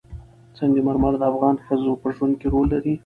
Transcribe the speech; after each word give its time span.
سنگ 0.57 0.75
مرمر 0.85 1.13
د 1.19 1.23
افغان 1.31 1.55
ښځو 1.65 1.91
په 2.01 2.07
ژوند 2.15 2.33
کې 2.39 2.47
رول 2.53 2.67
لري. 2.73 2.93